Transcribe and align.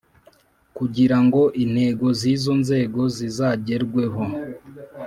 kugirango 0.77 1.41
intego 1.63 2.05
z'izo 2.19 2.53
nzego 2.61 3.01
zizagerweho. 3.15 4.23